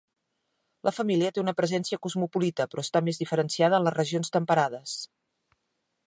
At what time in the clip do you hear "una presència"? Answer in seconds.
1.41-1.99